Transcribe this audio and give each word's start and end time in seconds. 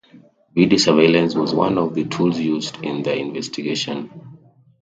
Video 0.55 0.79
surveillance 0.79 1.35
was 1.35 1.53
one 1.53 1.77
of 1.77 1.93
the 1.93 2.05
tools 2.05 2.39
used 2.39 2.75
in 2.83 3.03
the 3.03 3.15
investigation. 3.15 4.39